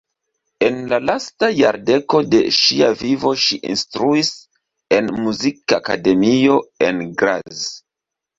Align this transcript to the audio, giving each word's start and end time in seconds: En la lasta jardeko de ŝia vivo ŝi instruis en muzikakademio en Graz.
En 0.67 0.77
la 0.93 0.97
lasta 1.09 1.49
jardeko 1.57 2.21
de 2.35 2.39
ŝia 2.59 2.87
vivo 3.01 3.33
ŝi 3.43 3.59
instruis 3.75 4.33
en 4.99 5.13
muzikakademio 5.27 6.59
en 6.89 7.05
Graz. 7.23 7.63